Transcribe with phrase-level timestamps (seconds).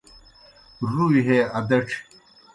[0.91, 1.97] رُوئی ہے ادڇھیْ